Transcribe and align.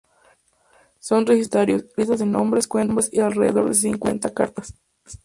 Son 0.97 1.27
registros 1.27 1.67
de 1.67 1.71
inventarios, 1.73 1.95
listas 1.95 2.19
de 2.21 2.25
nombres, 2.25 2.67
cuentas 2.67 3.09
y 3.13 3.19
alrededor 3.19 3.67
de 3.69 3.75
cincuenta 3.75 4.33
cartas. 4.33 4.73